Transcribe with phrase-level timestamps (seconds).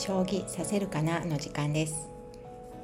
[0.00, 2.08] 将棋させるかなの時間です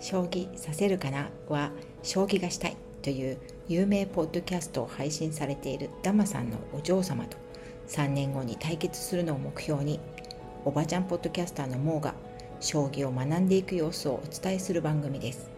[0.00, 1.71] 将棋させるかなは
[2.03, 3.38] 将棋がしたいという
[3.69, 7.38] 有名ポッドキャストを配信されているダマさんのお嬢様と
[7.88, 9.99] 3年後に対決するのを目標に
[10.67, 12.14] おばちゃんポッドキャスターのモーが
[12.60, 15.51] 将棋を学んでいく様子をお伝えする番組です。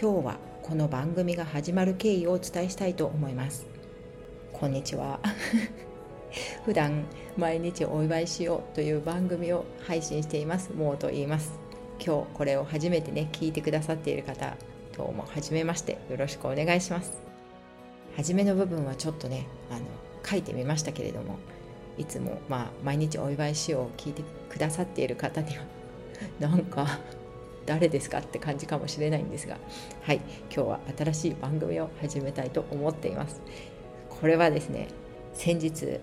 [0.00, 3.66] 今日はこの番組が始まる経緯をお伝えしたいと思います。
[4.52, 5.18] こんにちは。
[6.64, 7.04] 普段
[7.36, 10.72] 毎日お祝いしようという番組を配信しています。
[10.74, 11.58] モーと言います。
[12.04, 14.56] 今日これを初めてね聞いてくださっている方
[14.96, 17.12] どうも初めましてよろしくお願いします。
[18.16, 19.80] 初めの部分はちょっとねあの
[20.24, 21.38] 書いてみましたけれども
[21.98, 25.64] いつもまあ毎日お祝いしようを聞いてくださっている方には
[26.40, 26.98] なんか
[27.66, 29.58] 誰ですかって感じかもしれないんですが
[30.02, 30.20] はい
[30.54, 33.40] 今日は新しい番組を始めたいと思っています。
[34.08, 34.88] これはですね
[35.34, 36.00] 先日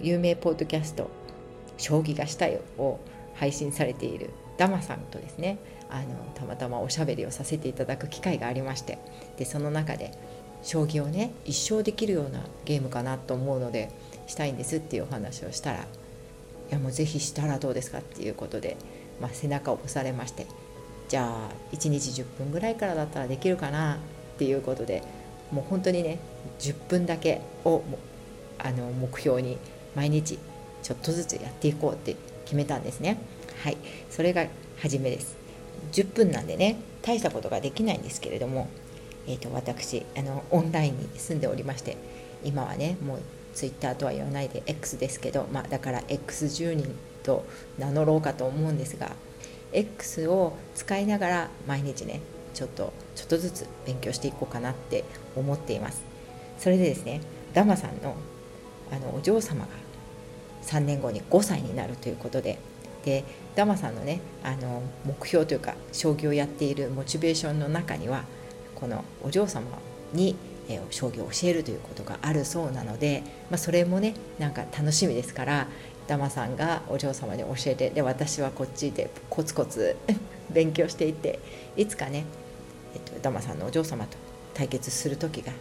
[0.00, 1.10] 有名ポッドキャスト
[1.78, 2.98] 「将棋がしたい」を
[3.34, 8.98] 配信されているダマさんとですねあのたまたまおしゃべりをさせていただく機会がありまして
[9.36, 10.12] でその中で
[10.62, 13.90] 将棋をね一生できるようなゲームかなと思うので
[14.26, 15.82] したいんですっていうお話をしたらい
[16.70, 18.76] やもうぜひしたらどうですかっていうことで、
[19.20, 20.46] まあ、背中を押されまして
[21.08, 23.98] じゃあ1日10分ぐらいからだったらできるかなっ
[24.38, 25.02] ていうことで
[25.52, 26.18] もう本当にね
[26.58, 27.82] 10分だけを
[28.58, 29.58] あの目標に
[29.96, 30.38] 毎日
[30.82, 33.18] ちょっとずつやっていこうって決めたんですね。
[33.64, 33.76] はい。
[34.08, 34.46] それが
[34.78, 35.36] 初めです。
[35.92, 38.68] 10分なんでね大したことができないんですけれども、
[39.26, 41.96] えーと、私あのオンラインに住んでおりまして
[42.44, 43.20] 今はねもう
[43.54, 47.44] ツイッターとは言わないで X ですけど、まあ、だから X10 人と
[47.78, 49.12] 名乗ろうかと思うんですが
[49.72, 52.20] X を使いながら毎日ね
[52.54, 55.04] ちょっとちょっとずつ勉強していこうかなって
[55.36, 56.02] 思っています。
[56.58, 57.20] それでですね
[57.52, 58.14] ダマさんの
[58.90, 59.68] あのお嬢様が
[60.66, 62.58] 3年後に5歳になるということで。
[63.04, 63.22] で
[63.54, 68.24] ダマさんのねあの目標というか将棋をやっているモチベーションの中には
[68.74, 69.64] このお嬢様
[70.12, 70.34] に、
[70.68, 75.68] え将棋を教えるということがあるそうなので、まあ、それもねなんか楽しみですから
[76.08, 79.96] ダマさんがお嬢様に教えてで私はこっちでコツコツ
[80.50, 81.38] 勉強していって
[81.76, 82.24] いつかね、
[82.94, 84.16] えっと、ダマさんのお嬢様と
[84.54, 85.52] 対決する時が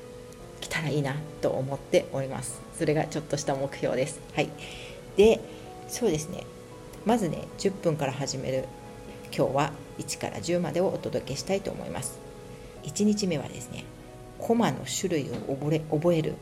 [0.62, 2.60] 来たらいいなと思っております。
[2.78, 4.20] それがちょっとした目標です。
[4.34, 4.50] はい。
[5.18, 5.40] で
[5.88, 6.44] そうですね。
[7.06, 8.66] まずね10分から始める。
[9.36, 12.20] 今日は1から10までをお届けしたいと思います。
[12.84, 13.84] 1日目はですね
[14.40, 16.36] コマの種類を覚え覚える。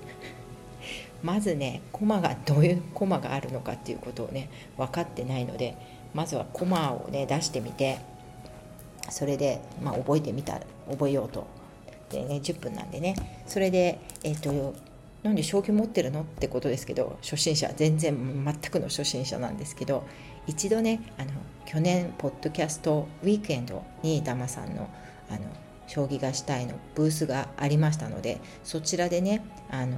[1.21, 5.77] まずねコマがどういうコマがあるのかっていうことをね分かってないので
[6.13, 7.99] まずはコマをね出してみて
[9.09, 11.47] それで、まあ、覚えてみた覚えようと。
[12.09, 13.15] でね10分なんでね。
[13.47, 14.75] それでえっ、ー、と
[15.23, 16.21] なんで将棋持ってるの？
[16.21, 20.05] ってことですけど初心者全然全くの初心者なんですけど
[20.47, 21.31] 一度ねあの
[21.65, 24.89] 去年ポッドキャストウィークエンドにダマさんの
[25.29, 25.39] あの
[25.87, 29.97] 将棋がしたいのブースがありましたのでそちらでねあの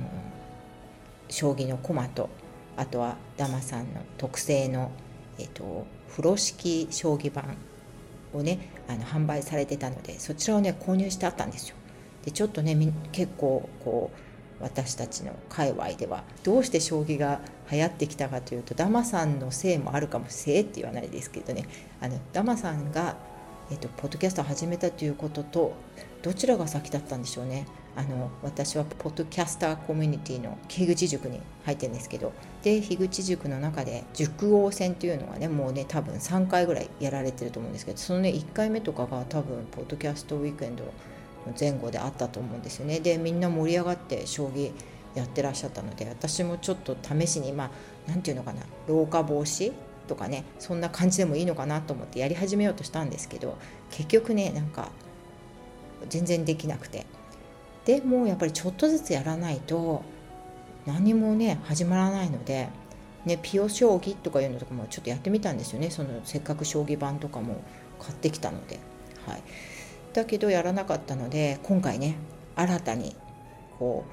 [1.30, 2.30] 将棋の駒と
[2.78, 4.92] あとはダマさんの特製の、
[5.40, 7.56] えっと、風呂敷将棋盤
[8.34, 11.76] をねあの販売されてたのでそちらをね購入してあったんですよ。
[12.26, 12.76] でちょっとね
[13.12, 14.18] 結構こう
[14.60, 21.66] 私たちの界隈ではどうして将棋が流行ってきたかというとダマさんのせいもあるかもせいって言わないですけどね。
[22.02, 23.18] あのダマさんが、
[23.72, 25.74] えっと、ポッドキャストを始めたということと
[26.22, 27.66] どちらが先だったんでしょうね。
[27.98, 40.84] あの私はポッドキャスターコミュニティの樋口塾に入ってるんですけどで樋口塾の中で塾王戦というのがねもうね多分3回ぐらいやられてると思うんですけどそのね1回目とかが多分ポッドキャストウィークエンド
[41.60, 43.00] 前後であったと思うんですよね。
[43.00, 44.72] でみんな盛り上がって将棋
[45.16, 47.72] やってらっしゃったので私もちょっと試しにまあ
[48.08, 49.72] 何て言うのかな老化防止
[50.08, 53.58] とかねそんな感じでもいいのかなと思ってやり始めようとしたんですけど
[53.92, 54.92] 結局ねなんか
[56.10, 57.06] 全然できなくて。
[57.86, 60.04] でもやっぱりちょっとずつやらないと
[60.88, 62.70] 何もね始まらないので、
[63.26, 65.92] ね、ピオ将棋とかいうのとかもちょっとやってみたんですよね。
[65.92, 67.62] そのせっかく将棋盤とかも
[68.00, 68.80] 買ってきたので。
[69.26, 69.44] はい。
[70.16, 72.16] だけどやらなかったので今回ね
[72.56, 73.16] 新たに
[73.78, 74.06] こ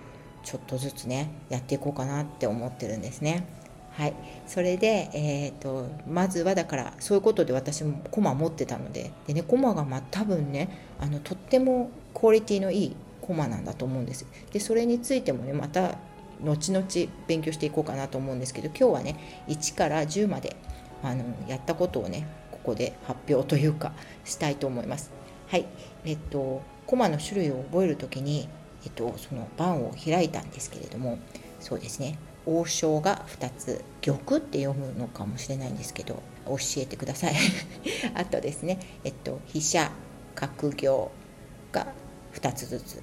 [0.42, 3.46] うちょっとずつねやっていこうかなって思ってるんですね。
[3.92, 4.14] はい、
[4.46, 14.26] それで、えーと、まずはだからそういうことで私もコマ持ってたのでで、ね、コマがまあ多分ねあのとってもクオリティのいいコマなんだと思うんです。
[14.50, 15.98] でそれについてもねまた
[16.42, 16.86] 後々
[17.28, 20.56] 勉強していこうかなと思うんですけど今日はね1から10まで
[21.04, 23.92] あのやったことをねここで発表というか
[24.24, 25.21] したいと思います。
[25.52, 25.66] はい。
[26.06, 28.48] えっとコマの種類を覚える時に、
[28.86, 31.18] えっと、その盤を開いたんですけれども
[31.60, 32.18] そうですね。
[32.46, 37.34] 王将が2つ玉って読むのかもしれないんですけど教えてください。
[38.16, 38.78] あとですね。
[39.04, 39.92] えっと飛車
[40.34, 41.10] 角行
[41.70, 41.86] が
[42.32, 43.02] 2つずつ。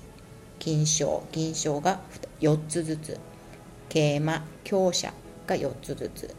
[0.57, 2.01] 金将銀将が
[2.41, 3.19] 4つずつ。
[3.89, 5.13] 桂馬香車
[5.45, 6.35] が4つずつ。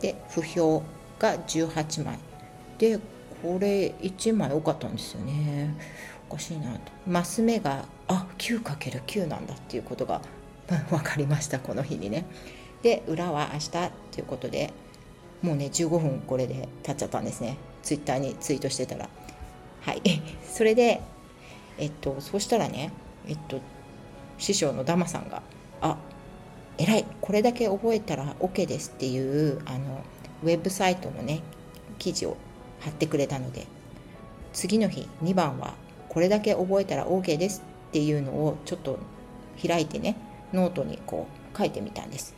[0.00, 0.82] で不評
[1.20, 2.18] が18枚。
[2.78, 2.98] で
[3.42, 5.74] これ1枚多かったんですよね。
[6.30, 6.80] おかしいなと。
[7.06, 10.22] マス目があ 9×9 なんだっていうことが
[10.88, 11.58] 分かりました。
[11.58, 12.24] この日にね。
[12.82, 14.72] で裏は明日ということで
[15.40, 17.56] もうね15分これで経っちゃったんですね。
[17.82, 19.08] ツイッターにツイートしてたら。
[19.80, 20.02] はい。
[20.48, 21.00] それで
[21.78, 22.92] えっとそうしたらね
[23.26, 23.60] えっと
[24.38, 25.42] 師匠のダマさんが
[25.82, 25.96] 「あ
[26.78, 27.04] 偉い。
[27.20, 30.04] これだけ覚えたら OK です」っていうあの
[30.44, 31.40] ウェブサイトのね
[31.98, 32.36] 記事を
[32.82, 33.66] 貼ってくれたので
[34.52, 35.74] 次の日2番は
[36.08, 38.98] これだけ覚えたら OK ですっていうのをちょっと
[39.66, 40.16] 開いてね
[40.52, 42.34] ノートにこう書いてみたんです。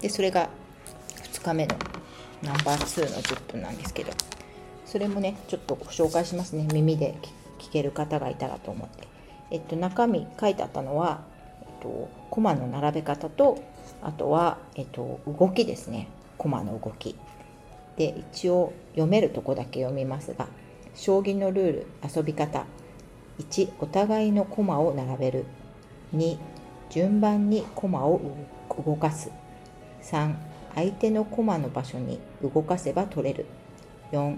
[0.00, 0.48] でそれが
[1.32, 1.76] 2日目の
[2.42, 4.12] ナンバー2の10分なんですけど
[4.84, 6.66] それもねちょっとご紹介しますね。
[6.72, 7.14] 耳で
[7.58, 9.08] 聞ける方がいたらと思って。
[9.50, 11.20] えっと中身書いてあったのは、
[11.62, 13.62] えっと、コマの並べ方と
[14.02, 16.08] あとは、えっと、動きですね。
[16.36, 17.16] コマの動き。
[17.98, 20.46] で一応読めるとこだけ読みますが
[20.94, 21.86] 将棋のルール
[22.16, 22.64] 遊び方。
[23.38, 25.44] 1お互いの駒を並べる。
[26.14, 26.38] 2
[26.90, 28.20] 順番に駒を
[28.84, 29.30] 動かす。
[30.02, 30.34] 3
[30.74, 33.46] 相手の駒の場所に動かせば取れる。
[34.10, 34.36] 4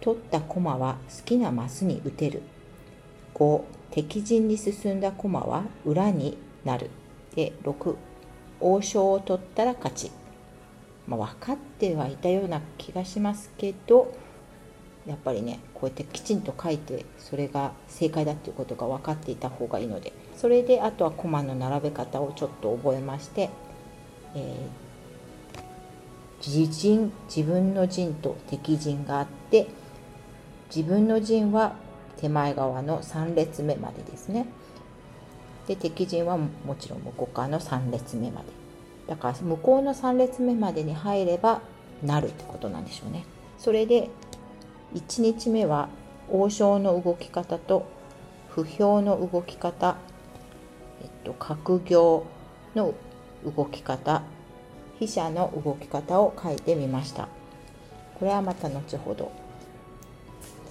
[0.00, 2.42] 取った駒は好きなマスに打てる。
[3.34, 6.90] 5敵陣に進んだ駒は裏になる。
[7.34, 7.96] で6
[8.60, 10.10] 王将を取ったら勝ち。
[11.06, 14.14] まあ、分かってはいたような気がしますけど
[15.06, 23.50] やっぱりねこうやってきちんと書いてそれが正解だっていうことが分かっていた方がいいのでそれであとはコマの並べ方をちょっと覚えまして、
[24.34, 29.68] えー、自陣自分の陣と敵陣があって
[30.74, 31.74] 自分の陣は
[32.18, 34.46] 手前側の3列目までですね。
[35.66, 36.48] で敵陣はも
[36.78, 38.59] ちろん向こう側の3列目まで。
[39.10, 41.62] だから向こうの3列目までに入れば
[42.00, 43.24] なるってことなんでしょうね。
[43.58, 44.08] それで
[44.94, 45.88] 1日目は
[46.30, 47.88] 王将の動き方と
[48.50, 49.96] 不評の動き方、
[51.02, 52.24] えっと、角行
[52.76, 52.94] の
[53.44, 54.22] 動き方
[55.00, 57.26] 飛車の動き方を書いてみました。
[58.20, 59.32] これはまた後ほど。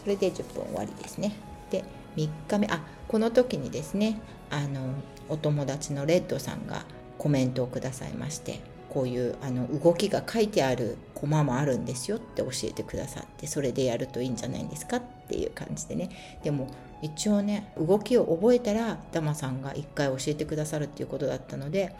[0.02, 1.36] それで10分終わりですね。
[1.72, 1.84] で
[2.16, 4.94] 3日目あこの時にですねあの
[5.28, 6.86] お友達のレッドさんが
[7.20, 16.10] コメントをくださいましてこういうあの動きが書いてあるコマもあるんですよって教えてくださってそれでやるといいんじゃないんですかっていう感じでね。
[16.44, 16.68] でも
[17.04, 21.96] 一応ね動きを覚えたらダマさんが一回教えてくださるっていうことだったので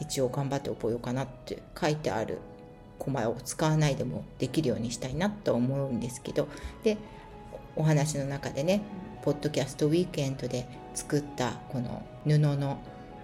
[0.00, 2.38] 一応頑張って覚えようかなって書いてある
[2.98, 6.48] コマを使わないでもできるようにしたいなと思うんですけど
[6.82, 6.96] で
[7.76, 8.82] お話の中でね
[9.22, 12.78] ポッドキャストウィークエンドで作ったこの布の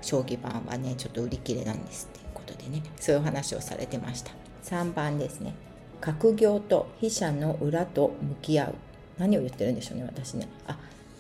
[0.05, 4.33] 将棋盤はねちょっと売り切れなんですっていうことでねそういう話をされてました。
[4.65, 5.55] 3番ですね。
[6.01, 8.75] 角行と飛車の裏と向き合う。
[9.19, 10.49] 何を言ってるんでしょうね私ね。
[10.67, 10.77] あ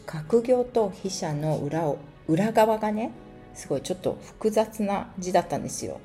[0.06, 1.98] 角行と飛車の裏を
[2.28, 3.12] 裏側がね
[3.54, 6.00] すごいちょっと複雑な字だったんですよ。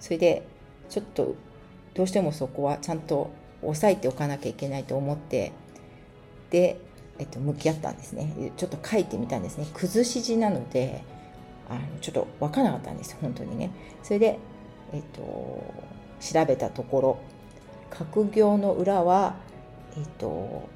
[0.00, 0.46] それで
[0.88, 1.34] ちょっと
[1.94, 3.30] どうしてもそこはちゃんと
[3.62, 5.52] 押さえておかなきゃいけないと思って
[6.50, 6.78] で、
[7.18, 8.52] えっと、向き合ったんですね。
[8.56, 9.66] ちょっと書いてみたんですね。
[9.74, 11.04] 崩し字なので
[11.72, 13.70] あのちょっと分からなかったんです本当にね。
[14.02, 14.38] それで、
[14.92, 15.20] えっと、
[16.20, 17.18] 調べたところ
[17.90, 19.36] 角行の裏は
[19.96, 20.68] えっと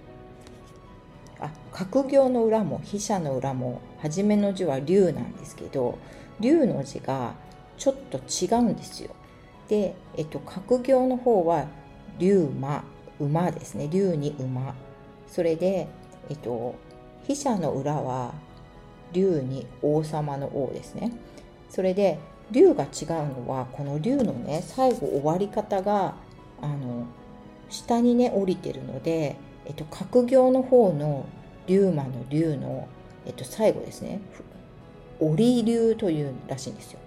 [1.40, 5.98] あ角行の裏も飛車の裏も初めの字は龍なんですけど
[6.40, 7.34] 龍の字が
[7.76, 9.10] ちょっと違うんですよ。
[9.68, 11.66] で、えっと、角行の方は
[12.18, 12.84] 龍馬
[13.20, 13.88] 馬ですね。
[13.88, 14.74] 龍に馬。
[15.28, 15.88] それで、
[16.28, 16.74] えっと、
[17.26, 18.34] 飛車の裏は
[19.12, 21.12] 竜に王様の王ですね。
[21.70, 22.18] それで
[22.50, 23.08] 竜が違う
[23.44, 26.14] のはこの竜のね最後終わり方が
[26.62, 27.06] あの
[27.68, 29.36] 下にね降りてるので、
[29.66, 31.26] えっと、角行の方の
[31.66, 32.88] 竜馬の竜の、
[33.26, 34.20] えっと、最後ですね。
[35.18, 37.00] 折り竜というらしいんですよ。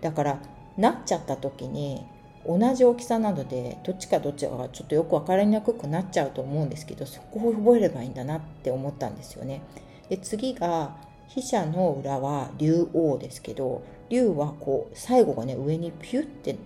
[0.00, 0.38] だから
[0.76, 2.04] なっちゃった時に
[2.46, 9.62] 同じ大きさなのでどっちかどっちかがちょっとよく分かりにくくなっちゃうと思うんですけどそこを覚えればいいんだなって思ったんですよね。
[10.08, 10.96] で次が
[11.28, 16.56] 飛車の裏は竜王ですけど竜はこう最後がね上にピュッて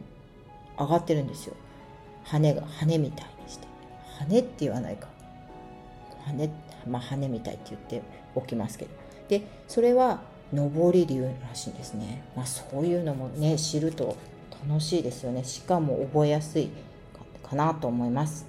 [0.79, 1.55] 上がってるんですよ。
[2.25, 3.67] 羽が羽みたいにして。
[4.19, 5.09] 羽って言わないか。
[6.25, 6.50] 羽
[6.87, 8.03] まあ羽みたいって言って
[8.35, 8.91] おきますけど。
[9.29, 10.21] でそれは
[10.53, 14.17] 上り竜らしいんですね、まあ、そういうのもね知ると
[14.67, 15.45] 楽しいですよね。
[15.45, 16.71] しかも覚えやすい
[17.43, 18.47] かなと思います。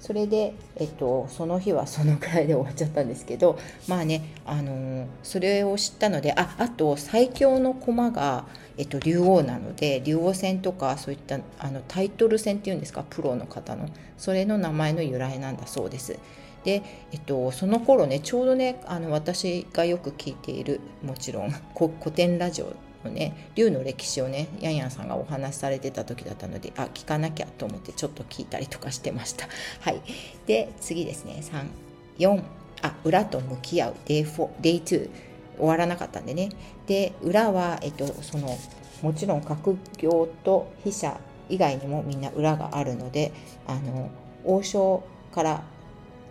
[0.00, 8.46] それで、えっと、その日はそのくらいで終わっちゃったんですけどまあね、あの、それを知ったのでああと最強の駒が、
[8.78, 13.04] えっと、竜王なので竜王戦とかそういったあのタイトル戦っていうんですか？
[13.08, 16.18] プロの方のそれの名前の由来なんだそうです。
[16.64, 22.72] で、えっと、その頃ねちょうどねあの私がよく聞いているもちろん古典ラジオ
[23.04, 29.48] のね竜の歴史をねヤンヤンさんがお話しされてた時だったのであ聞かなきゃと思ってちょっと聞いたりとかしてました。
[29.80, 30.00] はい。
[30.46, 31.42] で次ですね。
[32.18, 32.42] 34
[32.82, 33.94] あ裏と向き合う。
[34.06, 35.10] Day4 Day2
[35.58, 36.50] 終わらなかったんでね。
[36.86, 38.56] で裏は、えっと、その
[39.02, 43.32] もちろん閣業と筆者以外にもみんな裏があるので
[43.66, 44.10] あの
[44.44, 45.02] 王将
[45.32, 45.62] から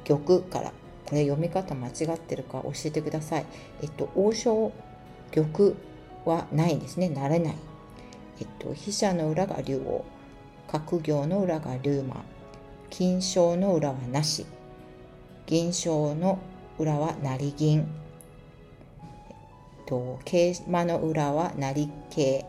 [0.03, 0.71] 玉から
[1.05, 3.45] これ読み方間違ってるか教えてください。
[3.81, 4.71] えっと王将
[5.31, 5.73] 玉
[6.25, 7.09] はないんですね。
[7.09, 7.55] なれない、
[8.41, 10.05] えっと、飛車の裏が竜王
[10.67, 12.23] 角行の裏が竜馬
[12.89, 14.45] 金賞の裏はなし
[15.45, 16.39] 銀賞の
[16.77, 17.87] 裏は成銀、
[19.29, 19.35] えっ
[19.87, 22.45] と、桂馬の裏は成桂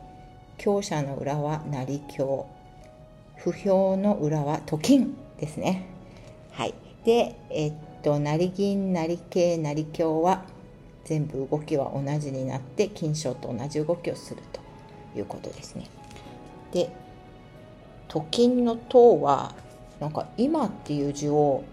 [0.58, 2.44] 強者の裏は成香
[3.36, 5.86] 不評の裏はと金ですね。
[6.52, 6.74] はい。
[7.06, 7.72] でえっ
[8.02, 10.44] と成銀成桂成香は
[11.10, 14.60] 全部動きは同じになって金賞と同じ動きをすると
[15.18, 15.88] いうことですね。
[16.70, 16.88] で
[18.06, 19.52] 「と金」の「と」は
[19.98, 21.64] なんか「今」っていう字を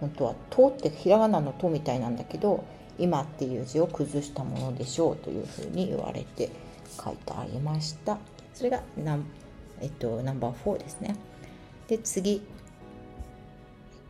[0.00, 2.64] 本当は「と」ってひらがなの「と」みたいなんだけど
[2.98, 6.48] 「今」っていう字を崩したものでしょうというふうに言われて
[6.98, 8.16] 書いてありました。
[8.54, 9.26] それがナン,、
[9.82, 11.14] えっと、ナンバー4ですね。
[11.88, 12.40] で次、えっ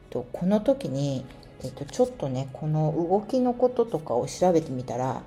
[0.09, 1.25] と、この時に
[1.65, 5.23] えっと、ちょっとねこの動きのこととかを調べてみたら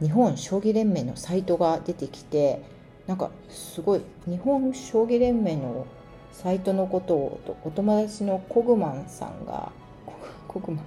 [0.00, 2.62] 日本将棋連盟のサイトが出てきて
[3.06, 5.86] なんかすごい日本将棋連盟の
[6.32, 9.72] サイトのことをお友達のコグマンさんが
[10.46, 10.84] コグマン？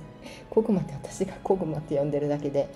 [0.50, 2.70] コグマって私がコグマって呼んでるだけで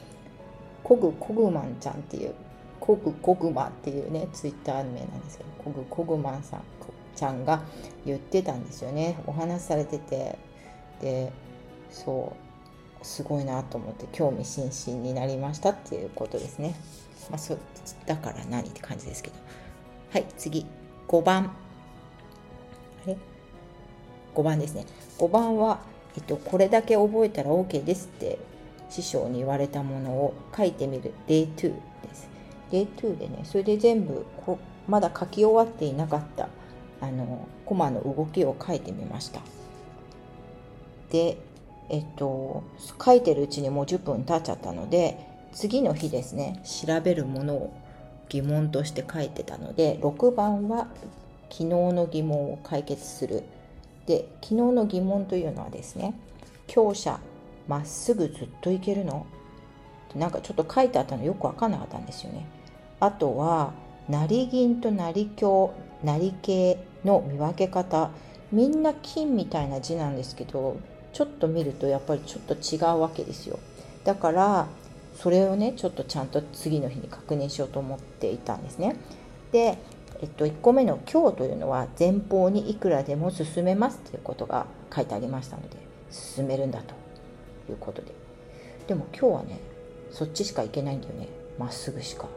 [0.84, 2.34] コグコグマンちゃんっていう
[2.80, 6.62] コグコグマっていうねツイッター名なんですけどコグコグマンさん
[7.16, 7.62] ちゃんが
[8.06, 9.18] 言ってたんですよね。
[9.26, 10.38] お話しされてて。
[11.02, 11.32] で
[11.92, 12.34] そ
[13.02, 16.76] うすごいなと思って興味津々になりましたっていうことですね。
[17.30, 17.58] まあ、そ
[18.06, 19.36] だから何って感じですけど。
[20.12, 20.66] はい次。
[21.08, 21.52] 5番。
[23.04, 23.18] あれ
[24.34, 24.86] ？5番ですね。
[25.20, 25.80] 5番は、
[26.16, 28.40] えっと、これだけ覚えたら OK ですって
[28.90, 31.14] 師匠に言われたものを書いてみる。
[31.28, 32.28] Day2 です。
[32.72, 36.50] Day2 でねそれで全部こまだ書き終わっていなかった
[37.02, 39.42] あのコマの動きを書いてみました。
[41.12, 41.38] で
[41.90, 42.64] えっと、
[43.04, 45.20] 書いてるうちにもう10分経っちゃったので
[45.54, 47.74] 次の日ですね調べるものを
[48.30, 50.88] 疑問として書いてたので6番は
[51.50, 53.44] 昨日の疑問を解決する。
[54.08, 56.14] で昨日の疑問というのはですね
[56.68, 57.20] 強者
[57.68, 59.26] まっすぐずっといけるの？
[60.16, 62.46] なんかちょっと書いてあったのよく分かんなかったんですよね。
[63.00, 63.74] あとは
[64.10, 65.72] 成銀と成香
[66.04, 68.10] 成桂の見分け方。
[68.52, 70.78] みんな金みたいな字なんですけど
[71.16, 73.58] ちょっと見るとやっぱりちょっと違うわけですよ。
[74.04, 74.68] だから
[75.16, 78.98] それをねちょっとちゃんと次の日に確認しようと思っていたんですね。
[79.54, 79.78] で、
[80.22, 85.78] えっと、1個目の「今日」というのは前方にいくらでも進めますということが書いてありましたので
[86.12, 86.94] 進めるんだと
[87.72, 88.12] いうことで。
[88.86, 89.60] でも今日はね
[90.12, 91.30] そっちしか行けないんだよね。
[91.58, 92.28] まっすぐしか。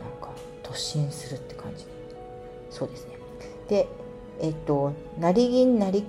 [0.00, 0.30] なんか
[0.64, 1.86] 突進するって感じ。
[2.70, 3.14] そうですね。
[3.68, 3.86] で
[4.40, 6.02] えっと成銀成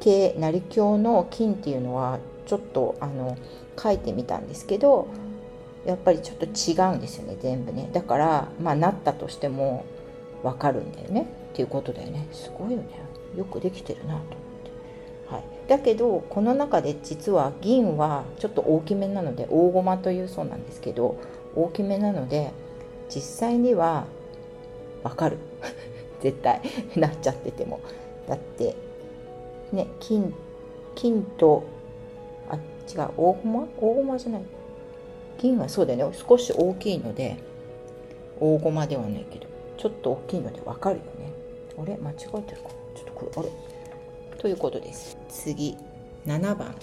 [0.00, 3.36] 系成京の金っていうのはちょっとあの
[3.80, 5.08] 書いてみたんですけど
[5.84, 7.88] やっぱりちょっと違うんですよね全部ね。
[7.92, 9.84] だからまあなったとしても
[10.42, 12.26] 分かるんだよねっていうことだよね。
[12.32, 12.88] すごいよね。
[13.36, 21.18] よくできてるなと思って、はい、だけどこの中で実は銀はちょっと大きめなので大駒というそうなんですけど
[21.54, 22.52] 大きめなので
[23.08, 24.06] 実際には
[25.02, 25.38] 分かる。
[26.20, 26.60] 絶対。
[26.96, 27.80] なっちゃってても。
[28.28, 28.76] だって
[29.72, 30.34] ね金
[30.94, 31.64] 金と
[32.48, 33.68] あ違う大駒？
[33.78, 34.42] 大駒じゃない。
[35.38, 36.18] 銀はそうだよね。
[36.28, 37.36] 少し大きいので
[38.40, 39.46] 大駒ではないけど
[39.76, 41.32] ちょっと大きいのでわかるよね。
[41.80, 43.50] あれ間違えてるかちょっとこれあれ？
[44.38, 45.16] ということです。
[45.28, 45.76] 次
[46.26, 46.74] 7番。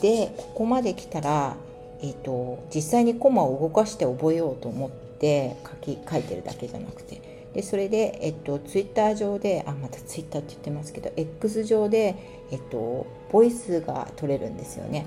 [0.00, 1.56] でここまで来たら
[2.04, 7.31] えーと、実際にコマを動かして覚えようと思って書き書いてるだけじゃなくて。
[7.54, 12.16] でそれで、えっと、ツイッター上であまたツイッターって言ってますけど X 上で、
[12.50, 15.06] えっと、ボイスが取れるんですよね。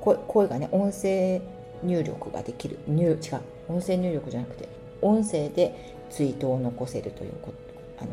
[0.00, 1.42] 声がね音声
[1.82, 3.16] 入力ができる入違う
[3.68, 4.68] 音声入力じゃなくて
[5.02, 7.32] 音声でツイートを残せるという
[7.98, 8.10] あの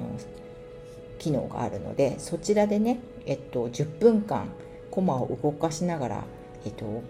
[1.19, 4.50] 機能があるのでそちらでね、えっと、10分間
[4.91, 6.24] コマを動かしながら、
[6.65, 7.03] えっと、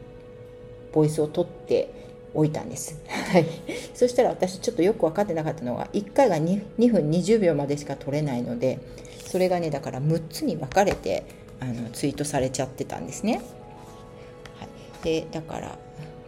[0.94, 2.07] ボイスを取って
[2.38, 3.02] おいたんです。
[3.32, 3.48] はい、
[3.96, 8.80] そしたら私ちょっとよく分かってなかったのが1回が 2, 2分20秒までしか取れないので
[9.26, 11.26] それがねだから6つに分かれて
[11.60, 13.42] あのツイートされちゃってたんですね。
[14.60, 14.66] は
[15.02, 15.80] い、でだから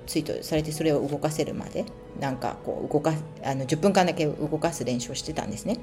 [0.08, 1.86] ツイートされてそれを動かせるまで
[2.20, 3.13] なんかこう動か
[3.44, 5.78] あの10分間だけ動かす練習をしてたんですね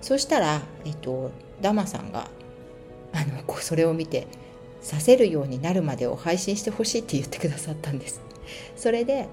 [0.00, 2.28] そしたら、えっと、ダマさんが
[3.12, 4.28] あのこうそれを見て
[4.80, 8.20] させるようになるまでを配信してほしいって言ってくださったんです
[8.76, 9.26] それで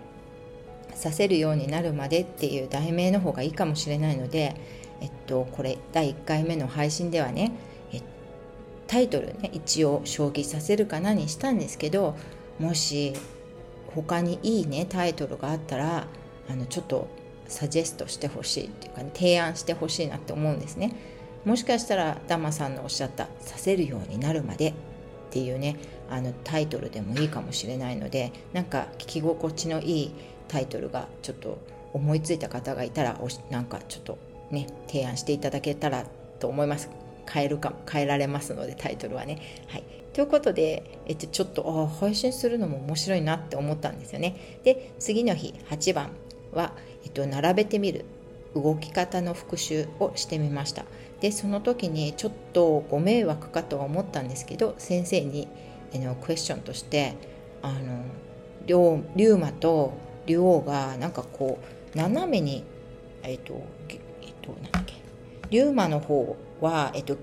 [0.99, 4.55] させるようになるまでっていう題名の方がいいかもしれないので
[5.01, 7.53] えっとこれ第1回目の配信ではね
[8.89, 12.17] タイトルね一応将棋させるかなにしたんですけど
[12.57, 13.13] もし
[13.93, 16.07] 他にいいねタイトルがあったら
[16.49, 17.07] あのちょっと
[17.47, 20.95] サジェストしてほしいっていうか、ね、提案してほしいなって思うんですね。
[21.45, 24.73] もしかしたらダマさんのおっしゃった「させるようになるまで」っ
[25.29, 25.77] ていうね
[26.09, 30.11] あのタイトルでもいいかもしれないのでなんか聞き心地のいい
[30.49, 31.57] タイトルがちょっと
[31.93, 33.17] 思いついた方がいたら
[33.49, 34.17] なんかちょっと
[34.51, 36.05] ね提案していただけたら
[36.39, 36.89] と思います
[37.31, 39.39] 変えるか変えられますのでタイトルはね。
[39.67, 44.59] はい、ということで、えっと、ちょっとあ配信するのも面白いなって思ったんですよね。
[44.63, 46.09] で次の日8番
[46.51, 48.05] は、えっと、並べてみる
[48.55, 50.85] 動き方の復習をしてみました。
[51.21, 55.47] でその時にちょっとご迷惑かとは思ったんですけど先生に
[55.93, 57.15] あのクエスチョンとして
[57.61, 58.03] あの
[58.65, 59.93] 龍龍馬と
[60.29, 61.59] 竜王がなんかこ
[61.93, 62.63] う斜めに
[63.23, 64.93] えっとえっとなんだっけ？
[65.49, 67.17] 龍馬の方は、えっと、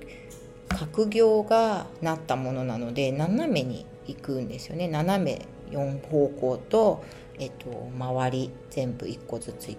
[0.69, 4.89] 角行がなったものなので斜めに行くんですよね。
[4.89, 7.05] 斜め4方向と、
[7.39, 9.77] えっと、周り全部1個ずつ1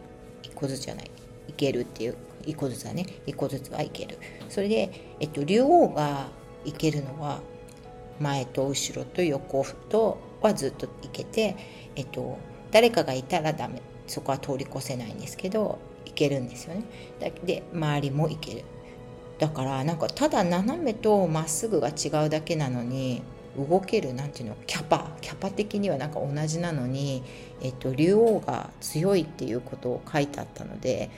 [0.55, 1.11] 個ずつじゃない。
[1.49, 3.05] いけるっていう1個ずつはね。
[3.25, 4.17] 1個ずつはいける。
[4.47, 6.29] それで、えっと、竜王が
[6.63, 7.41] いけるのは
[8.19, 11.55] 前と後ろと横とはずっといけて、
[11.95, 12.37] えっと、
[12.71, 13.81] 誰かがいたらダメ。
[14.07, 16.83] そこは通り越せないんですけどいけるんですよね。
[17.43, 18.63] で周りもいける。
[19.39, 23.21] だからなんかただ斜めとまっすぐが違うだけなのに
[23.57, 27.23] 動けるなんていうのキャパキャパ的にはなんか同じなのに、
[27.61, 31.09] えっと、竜王が強いっていうことを書いてあったので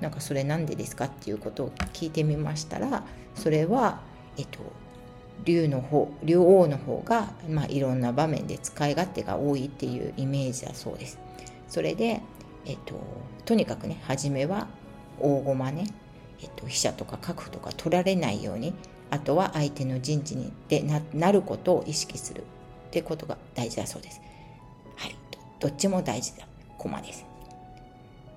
[0.00, 4.00] なんかそれなんでですかっていうことを聞いてみましたらそれは、
[4.36, 4.58] えっと、
[5.44, 11.18] 竜の方竜王の方が、まあ、いろんな場面で使い勝手が多いっていうイメージだそうです。
[11.68, 12.20] それで、
[12.66, 12.94] えっと、
[13.44, 14.68] とにかくね初めは
[15.20, 15.84] 大駒ね
[16.42, 18.72] えっと、飛車とか角とか取られないように
[19.10, 22.44] あとは相手の陣地にでななることを意識するっ
[22.90, 24.20] てことが大事だそうです。
[24.96, 25.16] はい、
[25.58, 26.46] どっちも大事だ
[26.78, 27.24] 駒です。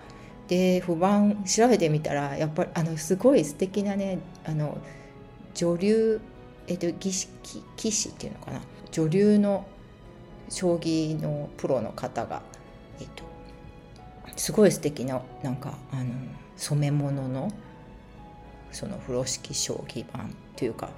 [0.49, 4.79] で不版調べてみたらやっぱりあのすごい素敵なねあの
[5.55, 6.21] 女流、
[6.67, 8.61] えっと、儀式棋士っていうのかな
[8.91, 9.67] 女流の
[10.49, 12.43] 将棋のプロの方が、
[13.01, 13.25] えっと、
[14.37, 16.13] すごい素敵ななんかあの
[16.57, 17.51] 染め物の
[18.71, 20.91] その風呂敷将棋盤というか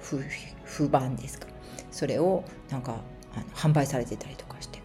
[0.63, 1.47] 不版ですか。
[1.91, 3.01] それをなんか
[3.33, 4.81] あの販売されてたりとかして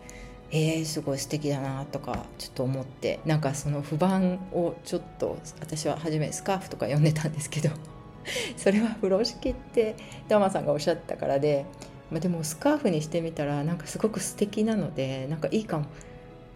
[0.53, 7.71] えー、すごい素敵だなとかちょっと思ってなんかその不版をちょっと私は初めスカーフとか読んでたんですけど
[8.57, 9.95] それは風呂敷って
[10.29, 11.67] ダマさんがおっしゃったからで、
[12.11, 15.87] まあ、でもスカーフにしてみたらなんかすごく素敵なのでなんかいいかも。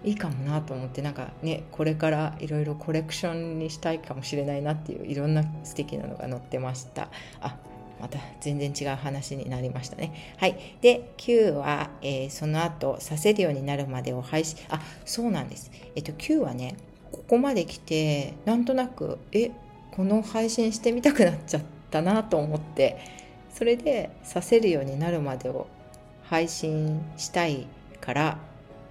[0.05, 7.09] いいかもなと思ってなんかねこれからいろいろコレクションにしたいかもしれないなっていういろんな素敵なのが載ってました。
[7.41, 7.57] あ
[8.01, 10.35] また全然違う話になりましたね。
[10.37, 10.77] はい。
[10.83, 15.71] で9は、えー、その後させるようになるまでを配信あそうなんです。
[15.95, 16.77] えっと9はね
[17.13, 19.53] ここまで来てなんとなくえ
[19.93, 22.99] この配信してみたくなっちゃったなと思って
[23.53, 25.69] それでさせるようになるまでを
[26.25, 27.67] 配信したい
[28.01, 28.39] から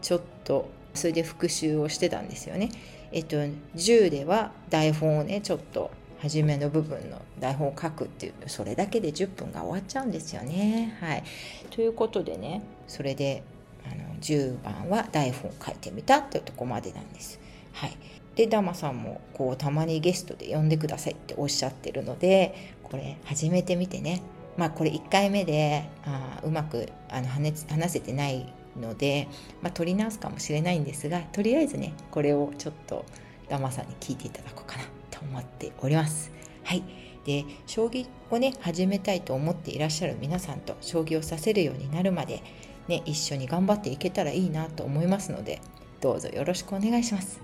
[0.02, 2.70] ちょっとそれで復習をしてたんですよね。
[3.12, 10.98] えっと10では台本をねちょっと初めの部分の台本を書くっていうそれだけで10分が終わっちゃうんですよね。
[11.02, 11.24] はい、
[11.70, 13.44] ということでねそれで
[13.86, 17.40] あの10番は台本を書いてみたっていうとこまでなんです。
[17.74, 17.98] はい、
[18.36, 24.22] でダマさんもこうたまにゲストで呼んでくださいっておっしゃってるのでこれ始めてみてね
[24.58, 29.28] まあこれ1回目であうまくあの話せてないので、
[29.62, 33.06] まあ、取り直すかもしれないんですがとりあえずねこれをちょっと
[33.50, 36.32] ダマさんに聞いていただこうかなと思っております。
[36.64, 36.84] はい
[37.26, 42.44] で将棋をね始めたいと思っていらっしゃる皆さんと将棋をさせるようになるまで、
[42.90, 45.62] ね、一緒に頑張っていけたらいいなと思いますので
[46.02, 47.40] どうぞよろしくお願いします。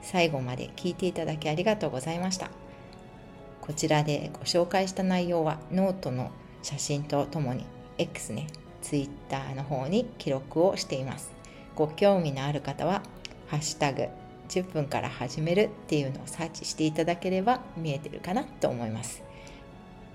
[0.00, 2.50] 最後まで聞いていただきありがとうございました。
[3.60, 6.30] こちらでご紹介した内容はノートの
[6.62, 7.66] 写真とともに
[7.98, 8.46] X ね
[8.82, 11.32] Twitter の方に記録をしています。
[11.74, 13.02] ご興味のある方は
[13.48, 14.08] 「ハッシュタグ
[14.48, 19.22] #10 分から始める」っていうのをサーチしていただければ見えてるかなと思います。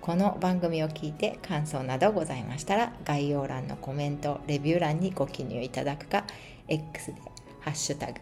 [0.02, 6.26] この番組を聞いて感想などございましたら概要欄のコメントレビュー欄にご記入いただくか
[6.67, 7.21] X で
[7.62, 8.19] 「ハッシュタグ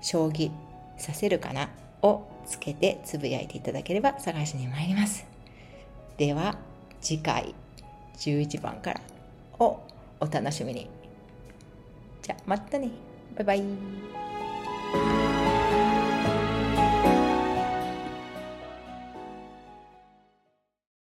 [0.00, 0.50] 将棋
[0.98, 1.70] させるかな」
[2.02, 5.24] をつけてつぶやいていただければ探しに参ります。
[6.16, 6.58] では
[7.00, 7.54] 次回
[8.16, 9.15] 11番から。
[9.58, 9.80] を
[10.20, 10.88] お楽しみに。
[12.22, 12.90] じゃあまたね。
[13.36, 14.25] バイバイ。